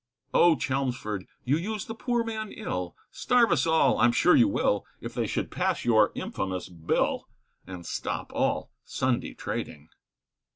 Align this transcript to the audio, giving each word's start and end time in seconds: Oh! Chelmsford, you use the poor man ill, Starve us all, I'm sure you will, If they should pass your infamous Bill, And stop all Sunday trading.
Oh! 0.33 0.55
Chelmsford, 0.55 1.27
you 1.43 1.57
use 1.57 1.85
the 1.85 1.93
poor 1.93 2.23
man 2.23 2.51
ill, 2.51 2.95
Starve 3.11 3.51
us 3.51 3.67
all, 3.67 3.99
I'm 3.99 4.11
sure 4.11 4.35
you 4.35 4.47
will, 4.47 4.83
If 4.99 5.13
they 5.13 5.27
should 5.27 5.51
pass 5.51 5.85
your 5.85 6.11
infamous 6.15 6.69
Bill, 6.69 7.27
And 7.67 7.85
stop 7.85 8.31
all 8.33 8.71
Sunday 8.83 9.35
trading. 9.35 9.89